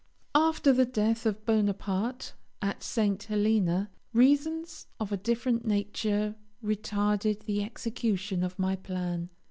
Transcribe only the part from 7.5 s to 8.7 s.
execution of